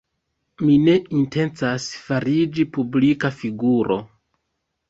Mi 0.67 0.77
ne 0.85 0.95
intencas 1.17 1.85
fariĝi 2.07 2.65
publika 2.79 3.33
figuro. 3.43 4.01